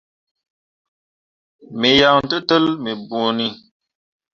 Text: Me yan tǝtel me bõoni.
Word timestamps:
Me 1.79 1.89
yan 1.99 2.19
tǝtel 2.29 2.65
me 2.83 2.91
bõoni. 3.09 3.47